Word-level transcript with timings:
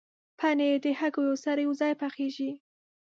پنېر 0.39 0.75
د 0.85 0.87
هګیو 0.99 1.35
سره 1.43 1.59
یوځای 1.67 1.93
پخېږي. 2.01 2.51